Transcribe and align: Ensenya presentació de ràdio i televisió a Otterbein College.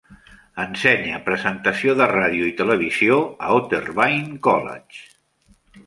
Ensenya 0.61 1.19
presentació 1.27 1.95
de 2.01 2.09
ràdio 2.13 2.49
i 2.55 2.55
televisió 2.63 3.21
a 3.51 3.55
Otterbein 3.61 4.29
College. 4.51 5.07